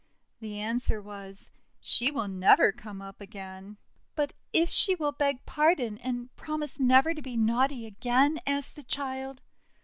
[0.39, 3.77] The answer was, :<She will never come up again."
[4.15, 8.75] 4 But if she will beg pardon, and promise never to be naughty again?" asked
[8.75, 9.41] the child.